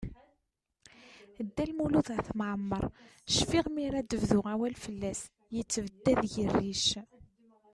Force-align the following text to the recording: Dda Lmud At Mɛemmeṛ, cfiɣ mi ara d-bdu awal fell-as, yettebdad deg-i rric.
Dda 1.45 1.63
Lmud 1.69 2.05
At 2.19 2.27
Mɛemmeṛ, 2.39 2.83
cfiɣ 3.35 3.65
mi 3.73 3.81
ara 3.87 4.01
d-bdu 4.01 4.39
awal 4.53 4.75
fell-as, 4.83 5.21
yettebdad 5.55 6.17
deg-i 6.21 6.45
rric. 6.53 6.87